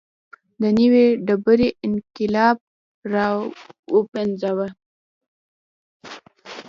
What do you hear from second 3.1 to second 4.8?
راوپنځاوه.